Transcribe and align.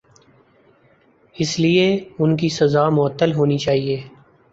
اسی 1.35 1.61
لئے 1.61 1.87
ان 2.19 2.35
کی 2.37 2.49
سزا 2.49 2.87
معطل 2.89 3.33
ہونی 3.35 3.57
چاہیے۔ 3.57 3.97